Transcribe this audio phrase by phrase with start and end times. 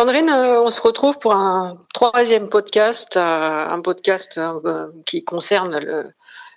[0.00, 4.40] Sandrine, on se retrouve pour un troisième podcast, un podcast
[5.04, 6.14] qui concerne le,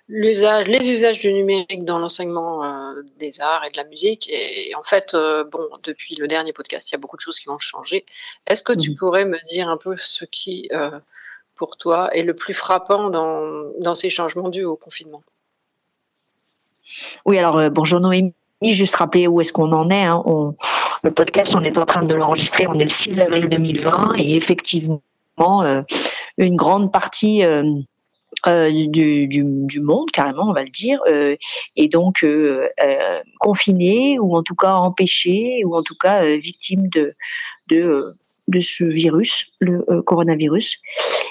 [0.08, 4.26] les usages du numérique dans l'enseignement euh, des arts et de la musique.
[4.30, 7.38] Et, en fait, euh, bon, depuis le dernier podcast, il y a beaucoup de choses
[7.38, 8.06] qui vont changer.
[8.46, 8.96] Est-ce que tu mhm.
[8.96, 10.98] pourrais me dire un peu ce qui, euh,
[11.54, 15.22] pour toi, est le plus frappant dans, dans ces changements dus au confinement?
[17.26, 18.32] Oui, alors bonjour Noémie.
[18.62, 20.04] Juste rappeler où est-ce qu'on en est.
[20.04, 20.22] Hein.
[20.24, 20.54] On,
[21.04, 22.66] le podcast, on est en train de l'enregistrer.
[22.66, 25.02] On est le 6 avril 2020 et effectivement,
[26.38, 27.44] une grande partie
[28.46, 31.36] euh, du, du, monde, carrément, on va le dire, euh,
[31.76, 36.88] et donc euh, euh, confiné ou en tout cas empêché ou en tout cas victime
[36.88, 40.78] de ce virus, le coronavirus.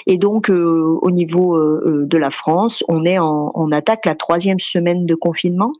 [0.06, 5.06] Et donc au niveau de la France, on est en, on attaque la troisième semaine
[5.06, 5.72] de confinement.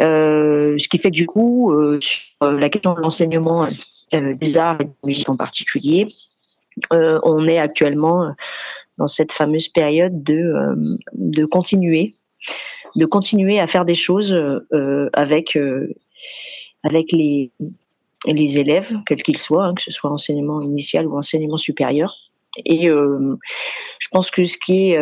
[0.00, 3.68] Euh, ce qui fait que du coup, euh, sur la question de l'enseignement
[4.14, 6.08] euh, des arts et de la musique en particulier,
[6.90, 8.34] on est actuellement
[8.98, 12.14] dans cette fameuse période de, euh, de continuer,
[12.96, 15.92] de continuer à faire des choses euh, avec, euh,
[16.82, 17.50] avec les,
[18.26, 22.14] les élèves, quels qu'ils soient, hein, que ce soit enseignement initial ou enseignement supérieur.
[22.64, 24.98] Et je pense que ce qui est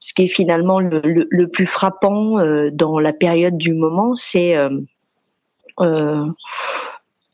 [0.00, 6.26] ce qui est finalement le, plus frappant dans la période du moment, c'est euh,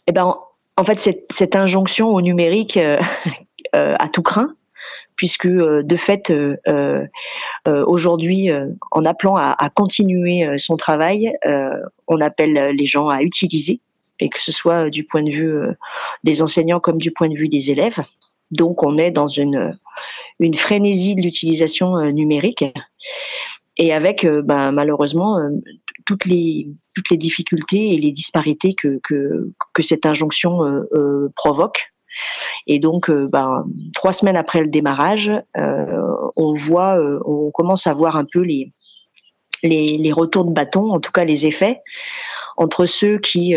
[0.07, 0.37] eh ben,
[0.77, 1.01] en fait
[1.31, 2.79] cette, injonction au numérique
[3.73, 4.55] à tout craint,
[5.17, 7.07] puisque euh, de fait, euh, euh,
[7.87, 8.51] aujourd'hui,
[8.93, 11.33] en appelant à, à continuer son travail,
[12.07, 13.81] on appelle les gens à utiliser,
[14.21, 15.61] et que ce soit du point de vue
[16.23, 18.01] des enseignants comme du point de vue des élèves.
[18.53, 19.77] Donc, on est dans une,
[20.39, 22.65] une frénésie de l'utilisation numérique,
[23.79, 25.39] et avec ben, malheureusement
[26.05, 30.61] toutes les toutes les difficultés et les disparités que que, que cette injonction
[31.35, 31.91] provoque.
[32.67, 37.87] Et donc, euh, ben, trois semaines après le démarrage, euh, on voit, euh, on commence
[37.87, 38.73] à voir un peu les,
[39.63, 41.81] les, les, retours de bâton, en tout cas les effets,
[42.57, 43.55] entre ceux qui,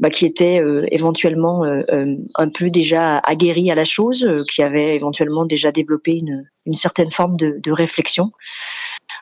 [0.00, 5.70] bah, qui étaient éventuellement un peu déjà aguerris à la chose, qui avaient éventuellement déjà
[5.70, 8.32] développé une, une certaine forme de, réflexion.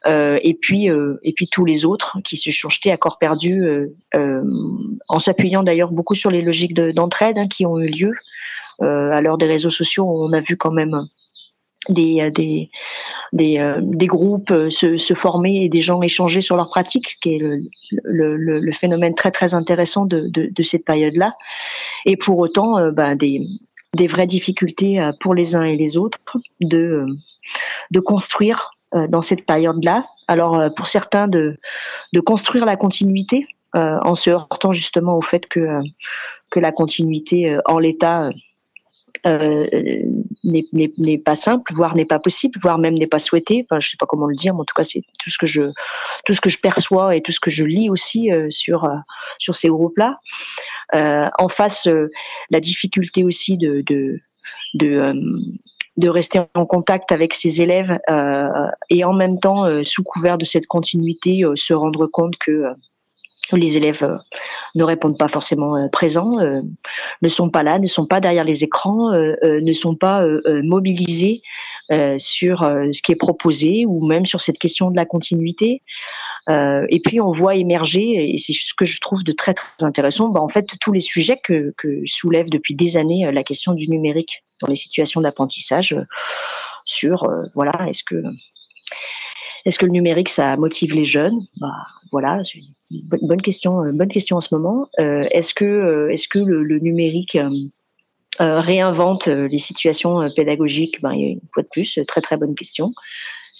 [0.06, 3.64] Euh, et puis et puis tous les autres qui se sont jetés à corps perdu
[4.14, 4.42] euh,
[5.08, 8.12] en s'appuyant d'ailleurs beaucoup sur les logiques d'entraide hein, qui ont eu lieu
[8.80, 12.70] euh, à l'heure des réseaux sociaux, on a vu quand même euh, des,
[13.32, 17.16] des, euh, des groupes se, se, former et des gens échanger sur leurs pratiques, ce
[17.20, 21.34] qui est le, le, le phénomène très très intéressant de, de, de cette période-là.
[22.06, 23.42] Et pour autant, ben, des,
[23.94, 26.18] des vraies difficultés pour les uns et les autres
[26.60, 27.06] de,
[27.90, 28.70] de construire
[29.08, 30.04] dans cette période-là.
[30.28, 31.58] Alors pour certains de,
[32.12, 35.80] de construire la continuité en se heurtant justement au fait que,
[36.50, 38.32] que la continuité en l'état euh,
[40.44, 43.66] n'est pas simple, voire n'est pas possible, voire même n'est pas souhaité.
[43.68, 45.46] Enfin, je sais pas comment le dire, mais en tout cas, c'est tout ce que
[45.46, 45.62] je
[46.24, 48.96] tout ce que je perçois et tout ce que je lis aussi euh, sur euh,
[49.38, 50.18] sur ces groupes-là.
[50.92, 51.88] en face,
[52.50, 54.16] la difficulté aussi de de
[54.74, 55.12] de,
[55.96, 57.98] de rester en contact avec ses élèves
[58.90, 62.74] et en même temps, sous couvert de cette continuité, se rendre compte que
[63.56, 64.16] les élèves euh,
[64.74, 66.60] ne répondent pas forcément euh, présents, euh,
[67.22, 70.22] ne sont pas là, ne sont pas derrière les écrans, ne sont pas
[70.62, 71.42] mobilisés
[72.18, 75.82] sur ce qui est proposé ou même sur cette question de la continuité.
[76.48, 80.28] et puis on voit émerger, et c'est ce que je trouve de très très intéressant,
[80.28, 83.88] bah, en fait tous les sujets que, que soulève depuis des années la question du
[83.88, 85.96] numérique dans les situations d'apprentissage.
[86.84, 88.22] sur voilà, est-ce que
[89.68, 91.42] est-ce que le numérique, ça motive les jeunes?
[91.60, 91.74] Bah,
[92.10, 94.86] Voilà, c'est une bonne question, euh, bonne question en ce moment.
[94.98, 97.36] Euh, est-ce que, euh, est-ce que le, numérique
[98.38, 101.02] réinvente les situations pédagogiques?
[101.02, 102.94] Ben, Une fois de plus, très très bonne question.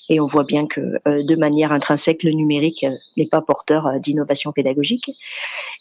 [0.09, 2.87] Et on voit bien que de manière intrinsèque, le numérique
[3.19, 5.11] n'est pas porteur d'innovation pédagogique.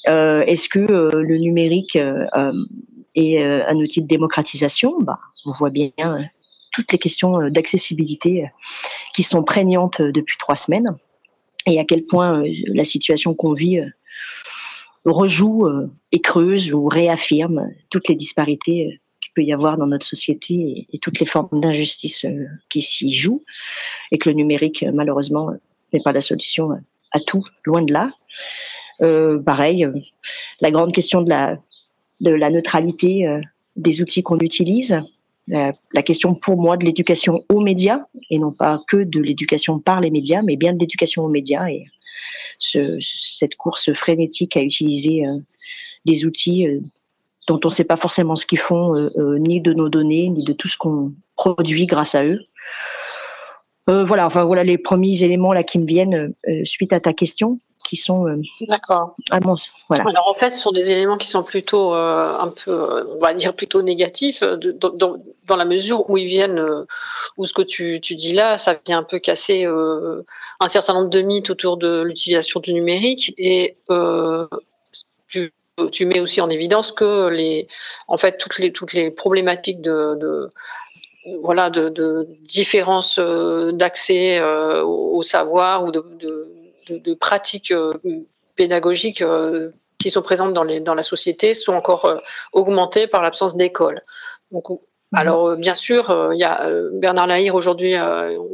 [0.05, 0.79] Est-ce que
[1.15, 1.97] le numérique
[3.15, 4.99] est un outil de démocratisation?
[4.99, 5.91] Bah, On voit bien
[6.77, 8.47] toutes les questions euh, d'accessibilité euh,
[9.15, 10.95] qui sont prégnantes euh, depuis trois semaines.
[11.65, 13.81] Et à quel point la situation qu'on vit
[15.03, 15.65] rejoue
[16.13, 20.99] et creuse ou réaffirme toutes les disparités qu'il peut y avoir dans notre société et,
[20.99, 22.25] toutes les formes d'injustice
[22.69, 23.43] qui s'y jouent.
[24.13, 25.49] Et que le numérique malheureusement
[25.91, 26.69] n'est pas la solution
[27.11, 28.13] à tout, loin de là.
[29.43, 29.89] Pareil,
[30.61, 31.29] la grande question de
[32.31, 33.27] la neutralité
[33.75, 34.97] des outils qu'on utilise,
[35.47, 40.01] la, question pour moi de l'éducation aux médias, et non pas que de l'éducation par
[40.01, 41.85] les médias, mais bien de l'éducation aux médias, et
[42.59, 45.37] ce, cette course frénétique à utiliser euh,
[46.05, 46.79] des outils euh,
[47.47, 49.09] dont on ne sait pas forcément ce qu'ils font,
[49.39, 52.41] ni de nos données, ni de tout ce qu'on produit grâce à eux.
[53.87, 56.33] voilà, enfin voilà les premiers éléments là qui me viennent
[56.65, 58.35] suite à ta question qui sont euh,
[58.67, 59.15] d'accord.
[59.87, 60.03] voilà.
[60.09, 63.19] Alors en fait ce sont des éléments qui sont plutôt euh, un peu euh, on
[63.19, 65.17] va dire plutôt négatifs dans,
[65.47, 66.61] dans, la mesure où ils viennent
[67.37, 71.09] où ce que tu, tu, dis là ça vient un peu casser un certain nombre
[71.09, 73.77] de mythes autour de l'utilisation du numérique et
[75.29, 75.53] tu,
[75.93, 77.69] tu, mets aussi en évidence que les
[78.09, 80.49] en fait toutes les toutes les problématiques de, de
[81.41, 84.41] voilà de, de différence d'accès
[84.83, 86.57] au, savoir ou de, de
[86.89, 87.91] de, pratiques euh,
[88.55, 92.17] pédagogiques euh, qui sont présentes dans, les, dans la société sont encore euh,
[92.53, 94.01] augmentées par l'absence d'école.
[94.51, 94.77] Donc, mhm.
[95.15, 97.95] alors, bien sûr, il y a Bernard Lahire aujourd'hui,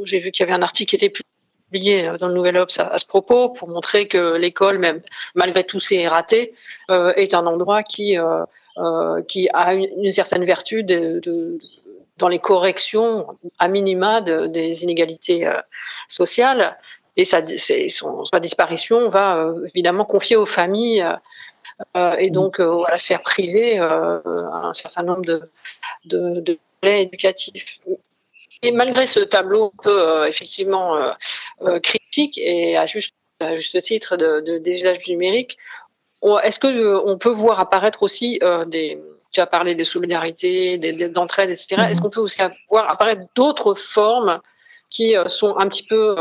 [0.04, 1.12] j'ai vu qu'il y avait un article qui était
[1.70, 5.00] publié dans le Nouvel Obs à, ce propos pour montrer que l'école, même
[5.34, 6.54] malgré tous ses ratés,
[6.88, 8.16] est un endroit qui,
[9.28, 11.58] qui a une, certaine vertu de,
[12.18, 13.26] dans les corrections
[13.58, 15.48] à minima des inégalités
[16.08, 16.76] sociales
[17.16, 21.14] et sa, sa disparition va euh, évidemment confier aux familles euh,
[21.96, 25.50] euh, et donc à la sphère privée un certain nombre de,
[26.04, 27.80] de, de éducatifs.
[28.62, 31.14] Et malgré ce tableau un peu effectivement
[31.82, 35.56] critique et à juste, à juste titre de, des usages du numérique,
[36.42, 39.00] est-ce que on peut voir apparaître aussi des
[39.32, 40.78] tu as parlé des solidarités,
[41.08, 41.66] d'entraide, etc.
[41.70, 41.90] Mm-hmm.
[41.90, 42.40] Est-ce qu'on peut aussi
[42.70, 44.40] voir apparaître d'autres formes
[44.90, 46.14] qui sont un petit peu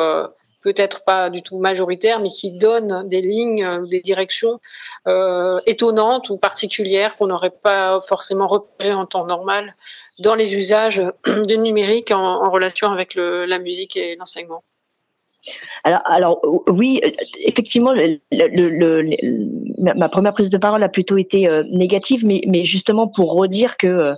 [0.63, 4.59] peut-être pas du tout majoritaire, mais qui donne des lignes, euh, des directions
[5.07, 9.73] euh, étonnantes ou particulières qu'on n'aurait pas forcément repérées en temps normal
[10.19, 11.01] dans les usages
[11.47, 14.63] du numérique en, relation avec la musique et l'enseignement.
[15.83, 17.01] Alors, oui,
[17.39, 17.93] effectivement,
[19.79, 24.13] ma première prise de parole a plutôt été euh, négative, mais, justement pour redire que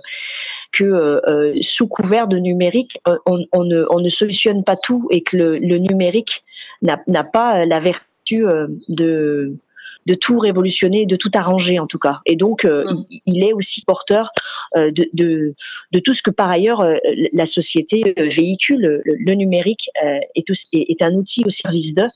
[0.76, 5.36] que euh, euh, sous couvert de numérique, euh, on, ne, solutionne pas tout et que
[5.36, 6.44] le, numérique
[6.82, 8.44] n'a pas la vertu
[8.88, 9.56] de
[10.04, 12.20] de tout révolutionner, de tout arranger en tout cas.
[12.26, 13.06] Et donc, mm.
[13.26, 14.30] il est aussi porteur
[14.76, 16.86] de, de, tout ce que par ailleurs
[17.32, 19.02] la société véhicule.
[19.04, 19.90] Le, numérique
[20.36, 22.06] est, est, un outil au service d'eux.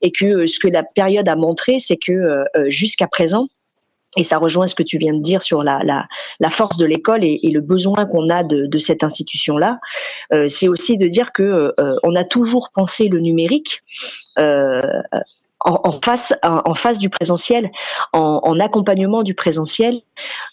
[0.00, 3.48] Et que ce que la période a montré, c'est que jusqu'à présent,
[4.16, 6.06] et ça rejoint ce que tu viens de dire sur la, la,
[6.40, 9.78] la force de l'école et, et, le besoin qu'on a de, de cette institution-là.
[10.32, 13.82] Euh, c'est aussi de dire que euh, on a toujours pensé le numérique
[14.38, 14.80] euh,
[15.60, 17.70] en, face, en, face du présentiel,
[18.12, 20.00] en, accompagnement du présentiel,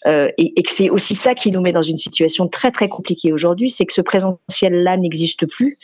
[0.06, 3.32] euh, et, que c'est aussi ça qui nous met dans une situation très très compliquée
[3.32, 5.76] aujourd'hui, c'est que ce présentiel-là n'existe plus,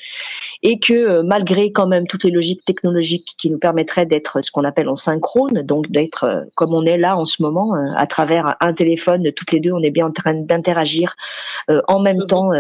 [0.63, 4.51] et que euh, malgré quand même toutes les logiques technologiques qui nous permettraient d'être ce
[4.51, 8.07] qu'on appelle en synchrone, donc d'être euh, comme on est là en ce moment, à
[8.07, 11.17] travers un téléphone, toutes les deux, on est bien en train d'interagir
[11.89, 12.27] en même mhm.
[12.27, 12.51] temps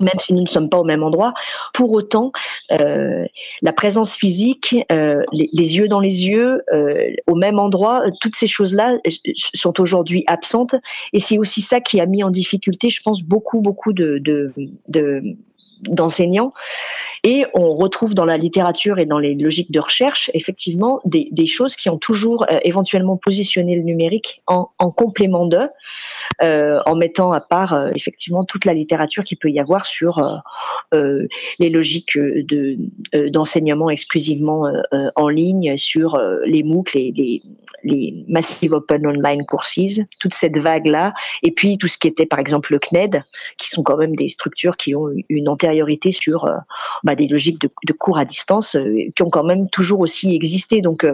[0.00, 1.34] même si nous ne sommes pas au même endroit.
[1.74, 2.32] Pour autant,
[2.72, 3.24] euh,
[3.60, 8.46] la présence physique, euh, les, yeux dans les yeux, euh, au même endroit, toutes ces
[8.46, 8.98] choses-là
[9.34, 10.74] sont aujourd'hui absentes.
[11.12, 14.52] Et c'est aussi ça qui a mis en difficulté, je pense, beaucoup, beaucoup de,
[15.82, 16.52] d'enseignants.
[17.24, 21.76] Et on retrouve dans la littérature et dans les logiques de recherche, effectivement, des, choses
[21.76, 25.68] qui ont toujours éventuellement positionné le numérique en, en complément d'eux.
[26.40, 30.42] Euh, en mettant à part euh, effectivement toute la littérature qu'il peut y avoir sur
[30.94, 31.26] euh,
[31.58, 32.76] les logiques de
[33.28, 34.70] d'enseignement exclusivement
[35.16, 37.42] en ligne, sur les MOOC, les, les,
[37.84, 41.12] les Massive Open Online Courses, toute cette vague-là,
[41.42, 43.22] et puis tout ce qui était par exemple le CNED,
[43.58, 46.50] qui sont quand même des structures qui ont une antériorité sur
[47.02, 48.76] bah, des logiques de, de, cours à distance,
[49.14, 50.80] qui ont quand même toujours aussi existé.
[50.80, 51.06] Donc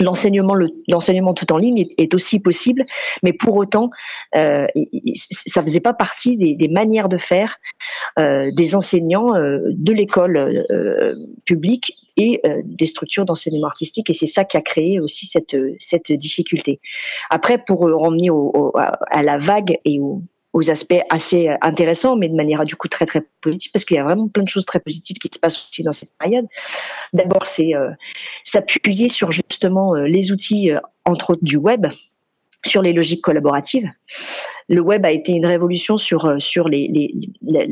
[0.00, 0.54] l'enseignement
[0.86, 2.84] l'enseignement tout en ligne est, aussi possible
[3.22, 3.90] mais pour autant
[4.36, 4.66] euh,
[5.14, 7.58] ça faisait pas partie des, manières de faire
[8.18, 11.14] euh, des enseignants euh, de l'école euh,
[11.44, 14.10] publique et des structures d'enseignement artistique.
[14.10, 16.80] Et c'est ça qui a créé aussi cette cette difficulté.
[17.30, 20.22] Après pour au, à la vague et au,
[20.70, 24.00] aspects assez euh, intéressants, mais de manière du coup très très positive, parce qu'il y
[24.00, 26.46] a vraiment plein de choses très positives qui se passent aussi dans cette période.
[27.12, 27.90] D'abord, c'est euh,
[28.44, 30.70] s'appuyer sur justement euh, les outils,
[31.04, 31.86] entre autres du web,
[32.66, 33.88] sur les logiques collaboratives.
[34.68, 37.64] Le web a été une révolution sur sur la,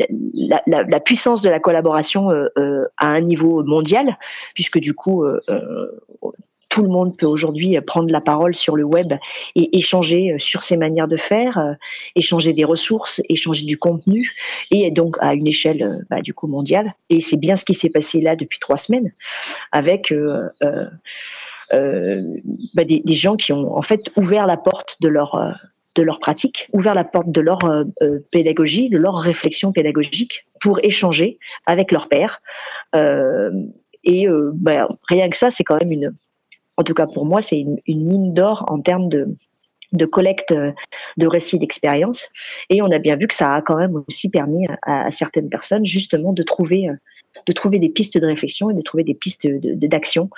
[0.66, 4.16] la, puissance de la collaboration à un niveau mondial,
[4.54, 5.24] puisque du coup
[6.76, 9.14] tout le monde peut aujourd'hui prendre la parole sur le web
[9.54, 11.72] et échanger euh, sur ses manières de faire, euh,
[12.16, 14.30] échanger des ressources, échanger du contenu,
[14.70, 16.92] et donc à une échelle euh, bah, du coup mondiale.
[17.08, 19.10] Et c'est bien ce qui s'est passé là depuis trois semaines,
[19.72, 20.50] avec euh,
[21.72, 22.22] euh,
[22.74, 25.56] bah, des, gens qui ont en fait ouvert la porte de leur
[25.94, 27.58] de leur pratique, ouvert la porte de leur
[28.30, 32.42] pédagogie, de leur réflexion pédagogique pour échanger avec leurs pairs.
[34.04, 36.14] et ben, rien que ça, c'est quand même une,
[36.76, 40.54] en tout cas pour moi, c'est une, mine d'or en termes de, collecte
[41.16, 42.26] de récits d'expérience.
[42.70, 45.84] Et on a bien vu que ça a quand même aussi permis à, certaines personnes
[45.84, 46.90] justement de trouver
[47.46, 50.30] de trouver des pistes de réflexion et de trouver des pistes d'action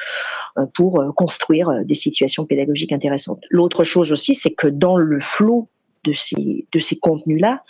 [0.58, 3.42] euh, pour euh, construire euh, des situations pédagogiques intéressantes.
[3.50, 5.68] L'autre chose aussi, c'est que dans le flot
[6.04, 7.62] de ces, de ces contenus-là,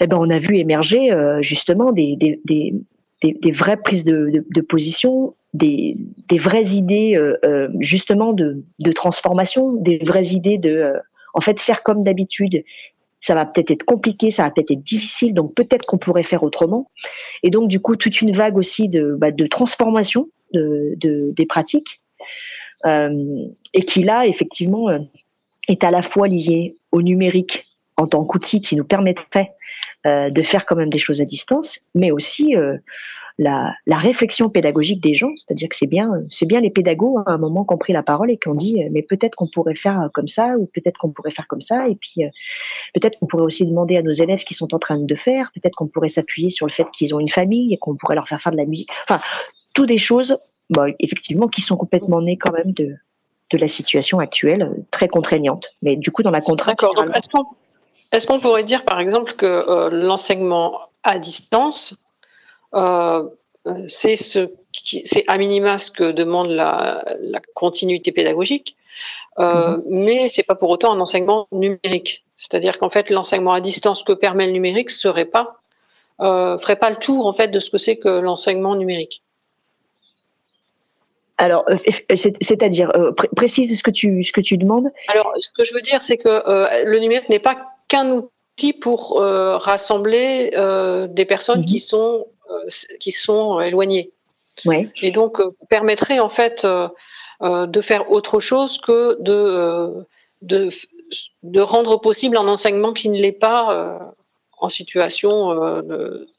[0.00, 1.10] eh ben, on a vu émerger
[1.42, 2.16] justement des,
[3.22, 5.96] des, vraies prises de, de position des,
[6.28, 10.98] des vraies idées euh, euh, justement de, de, transformation, des vraies idées de euh,
[11.34, 12.64] en fait faire comme d'habitude.
[13.22, 16.42] Ça va peut-être être compliqué, ça va peut-être être difficile, donc peut-être qu'on pourrait faire
[16.42, 16.90] autrement.
[17.42, 21.46] Et donc du coup toute une vague aussi de, bah, de transformation de, de, des
[21.46, 22.00] pratiques
[22.86, 24.86] et qui là effectivement
[25.68, 27.66] est à la fois liée au numérique
[27.98, 29.52] en tant qu'outil qui nous permettrait
[30.04, 32.54] de faire quand même des choses à distance, mais aussi
[33.40, 37.32] la, réflexion pédagogique des gens, c'est-à-dire que c'est bien, c'est bien les pédagogues hein, à
[37.32, 39.48] un moment qui ont pris la parole et qui ont dit, euh, mais peut-être qu'on
[39.48, 42.28] pourrait faire comme ça ou peut-être qu'on pourrait faire comme ça, et puis euh,
[42.94, 45.74] peut-être qu'on pourrait aussi demander à nos élèves qui sont en train de faire, peut-être
[45.74, 48.40] qu'on pourrait s'appuyer sur le fait qu'ils ont une famille et qu'on pourrait leur faire
[48.40, 48.90] faire de la musique.
[49.08, 49.20] Enfin,
[49.74, 50.36] toutes des choses,
[50.68, 52.96] bah, effectivement, qui sont complètement nées quand même de
[53.52, 55.66] de la situation actuelle, très contraignante.
[55.82, 56.78] Mais du coup, dans la contrainte.
[56.78, 57.56] D'accord.
[58.12, 61.94] Est-ce qu'on pourrait dire, par exemple, que euh, l'enseignement à distance
[62.74, 63.28] euh,
[63.88, 68.76] c'est ce qui, c'est à minima ce que demande la, la continuité pédagogique,
[69.38, 69.82] euh, mhm.
[69.88, 72.24] mais c'est pas pour autant un enseignement numérique.
[72.36, 75.60] C'est-à-dire qu'en fait, l'enseignement à distance que permet le numérique serait pas,
[76.20, 79.22] euh, ferait pas le tour en fait de ce que c'est que l'enseignement numérique.
[81.36, 81.64] Alors,
[82.14, 84.90] c'est-à-dire, euh, précise ce que tu ce que tu demandes.
[85.08, 88.72] Alors, ce que je veux dire, c'est que euh, le numérique n'est pas qu'un outil
[88.72, 90.50] pour rassembler
[91.10, 91.80] des personnes qui mhm.
[91.80, 92.68] sont euh,
[92.98, 94.10] qui sont éloignés.
[95.00, 96.88] Et donc euh, permettrait en fait euh,
[97.66, 100.04] de faire autre chose que de,
[100.42, 100.68] de,
[101.44, 104.12] de rendre possible un enseignement qui ne l'est pas
[104.58, 105.54] en situation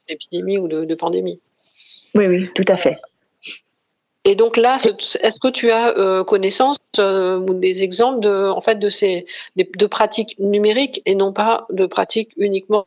[0.06, 1.40] d'épidémie ou de, pandémie.
[2.14, 2.98] Oui, oui, tout à fait.
[4.24, 8.88] Et donc là, est-ce que tu as connaissance ou des exemples de, en fait, de
[8.88, 9.26] ces
[9.56, 12.84] de pratiques numériques et non pas de pratiques uniquement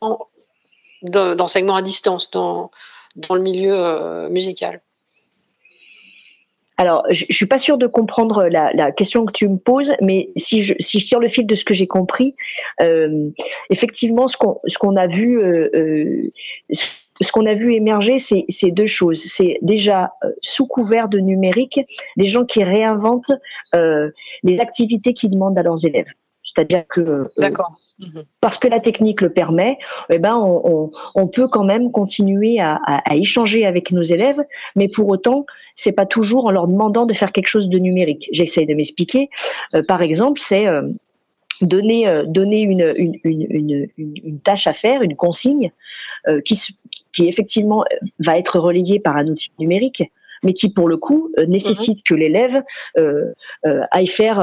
[1.02, 2.70] d'enseignement à distance dans,
[3.16, 4.80] dans le milieu euh, musical?
[6.78, 10.28] Alors, je, ne suis pas sûre de comprendre la, question que tu me poses, mais
[10.36, 12.34] si je, si je tire le fil de ce que j'ai compris,
[12.82, 13.30] euh,
[13.70, 16.30] effectivement, ce qu'on qu'on a vu, euh,
[17.20, 19.18] ce qu'on a vu émerger, c'est deux choses.
[19.18, 21.80] C'est déjà sous couvert de numérique,
[22.16, 23.32] des gens qui réinventent
[23.72, 26.08] les activités qu'ils demandent à leurs élèves.
[26.46, 27.50] C'est-à-dire que euh,
[27.98, 28.24] mhm.
[28.40, 29.78] parce que la technique le permet,
[30.10, 32.78] eh ben on, peut quand même continuer à,
[33.12, 34.40] échanger avec nos élèves,
[34.76, 35.44] mais pour autant
[35.74, 38.28] c'est pas toujours en leur demandant de faire quelque chose de numérique.
[38.32, 39.28] J'essaie de m'expliquer.
[39.74, 40.82] Euh, par exemple, c'est euh,
[41.60, 42.94] donner donner une
[43.24, 45.72] une, tâche à faire, une consigne
[46.44, 46.54] qui
[47.16, 47.84] qui effectivement
[48.20, 50.02] va être relayée par un outil numérique,
[50.42, 52.62] mais qui pour le coup euh, nécessite que l'élève
[52.98, 53.32] euh,
[53.66, 54.36] euh, aille faire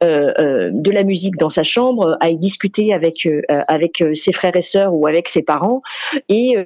[0.00, 5.06] de la musique dans sa chambre, aille discuter avec avec ses frères et sœurs ou
[5.06, 5.82] avec ses parents
[6.28, 6.56] et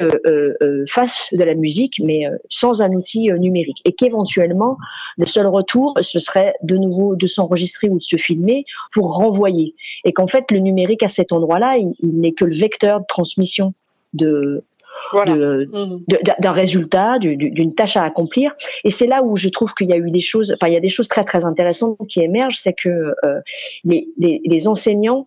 [0.88, 4.76] fasse de la musique, mais sans un outil numérique, et qu'éventuellement
[5.16, 9.74] le seul retour ce serait de nouveau de s'enregistrer ou de se filmer pour renvoyer,
[10.04, 13.74] et qu'en fait le numérique à cet endroit-là, il n'est que le vecteur de transmission
[14.12, 14.64] de
[15.12, 15.98] Mmh.
[16.38, 18.54] d'un résultat, d'une tâche à accomplir.
[18.84, 20.76] Et c'est là où je trouve qu'il y a eu des choses, enfin il y
[20.76, 23.40] a des choses très très intéressantes qui émergent, c'est que euh,
[23.84, 25.26] les, les, enseignants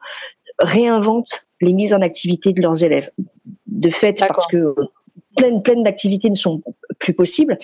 [0.59, 3.09] réinventent les mises en activité de leurs élèves.
[3.67, 4.73] De fait, parce que
[5.37, 6.63] plein plein d'activités ne sont
[6.99, 7.59] plus possibles,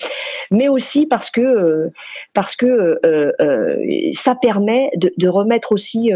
[0.50, 1.88] mais aussi parce que euh,
[2.34, 6.12] parce que euh, ça permet de, de remettre aussi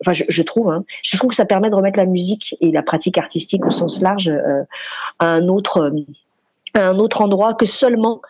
[0.00, 2.82] enfin je, trouve, hein, je trouve que ça permet de remettre la musique et la
[2.82, 4.62] pratique artistique au sens large euh,
[5.18, 6.04] à un autre, euh,
[6.74, 8.20] à un autre endroit que seulement,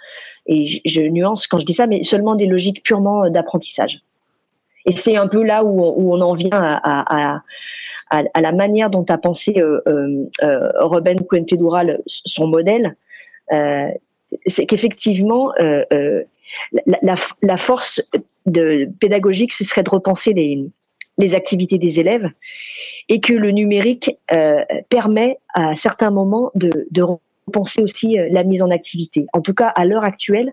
[0.47, 4.01] et je, nuance quand je dis ça, mais seulement des logiques purement d'apprentissage.
[4.87, 7.41] Et c'est un peu là où, on en vient à,
[8.11, 9.81] la manière dont a pensé euh,
[10.43, 11.17] euh, Ruben
[11.53, 12.95] Dural son modèle.
[13.53, 13.89] Euh,
[14.47, 16.23] c'est qu'effectivement, euh,
[17.03, 18.03] la, force
[19.01, 20.71] pédagogique, ce serait de repenser les,
[21.19, 22.29] les activités des élèves
[23.09, 27.03] et que le numérique euh, permet à certains moments de, de
[27.47, 29.27] repenser aussi euh, la mise en activité.
[29.33, 30.53] En tout cas, à l'heure actuelle,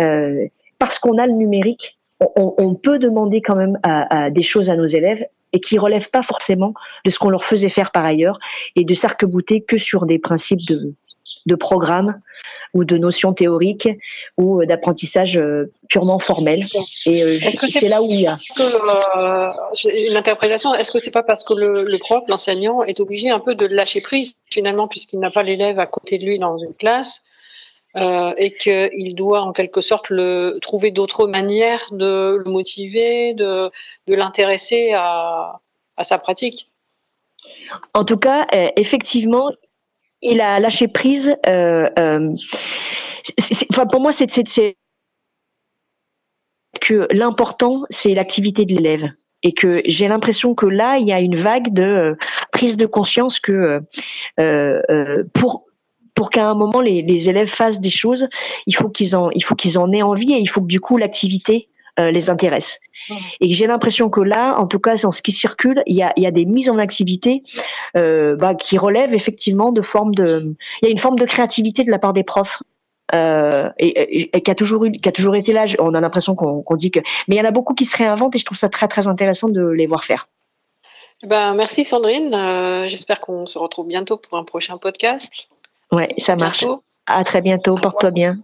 [0.00, 0.46] euh,
[0.78, 1.98] parce qu'on a le numérique,
[2.36, 5.78] on, on, peut demander quand même à, à des choses à nos élèves et qui
[5.78, 6.74] relèvent pas forcément
[7.04, 8.38] de ce qu'on leur faisait faire par ailleurs
[8.76, 10.94] et de s'arc-bouter que sur des principes de,
[11.46, 12.14] de programme
[12.74, 13.88] ou de notions théoriques
[14.36, 16.66] ou d'apprentissage euh, purement formel.
[17.06, 18.34] Et euh, c'est là où il y a.
[19.84, 23.40] une interprétation, est-ce que c'est pas parce que le, le prof, l'enseignant, est obligé un
[23.40, 26.74] peu de lâcher prise finalement puisqu'il n'a pas l'élève à côté de lui dans une
[26.74, 27.22] classe
[27.96, 33.70] euh, et qu'il doit en quelque sorte le, trouver d'autres manières de le motiver, de,
[34.06, 35.60] de l'intéresser à,
[35.96, 36.70] à sa pratique?
[37.94, 39.50] En tout cas, euh, effectivement,
[40.22, 41.34] il a lâché prise.
[41.46, 42.34] Euh, euh,
[43.70, 44.26] enfin, pour moi, c'est
[46.80, 49.10] que l'important, c'est l'activité de l'élève.
[49.42, 52.14] Et que j'ai l'impression que là, il y a une vague de euh,
[52.52, 53.80] prise de conscience que
[55.32, 55.64] pour
[56.14, 58.28] pour qu'à un moment les, les, élèves fassent des choses,
[58.66, 60.80] il faut qu'ils en, il faut qu'ils en aient envie et il faut que du
[60.80, 62.78] coup l'activité les intéresse.
[63.40, 66.12] Et j'ai l'impression que là, en tout cas, dans ce qui circule, il y a,
[66.16, 67.40] il y a des mises en activité
[67.96, 70.54] euh, bah, qui relèvent effectivement de formes de.
[70.82, 72.62] Il y a une forme de créativité de la part des profs.
[73.12, 75.64] Euh, et, et, qui a toujours eu, qui a toujours été là.
[75.80, 77.96] On a l'impression qu'on qu dit que, mais il y en a beaucoup qui se
[77.96, 80.28] réinventent et je trouve ça très très intéressant de les voir faire.
[81.24, 82.32] Ben merci Sandrine.
[82.32, 85.48] Euh, J'espère qu'on se retrouve bientôt pour un prochain podcast.
[85.90, 86.64] Ouais, ça marche.
[87.06, 87.74] À très bientôt.
[87.74, 88.38] Porte-toi bien.